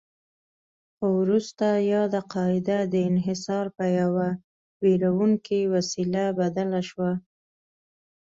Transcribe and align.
خو 0.95 1.05
وروسته 1.21 1.67
یاده 1.93 2.21
قاعده 2.33 2.79
د 2.93 2.95
انحصار 3.09 3.65
پر 3.75 3.89
یوه 4.01 4.27
ویروونکې 4.81 5.59
وسیله 5.73 6.23
بدله 6.39 6.81
شوه. 6.89 7.11